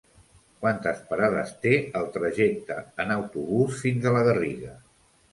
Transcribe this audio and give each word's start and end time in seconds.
Quantes 0.61 1.01
parades 1.09 1.51
té 1.65 1.73
el 1.99 2.07
trajecte 2.15 2.77
en 3.03 3.13
autobús 3.17 3.77
fins 3.83 4.07
a 4.07 4.15
la 4.17 4.23
Garriga? 4.29 4.73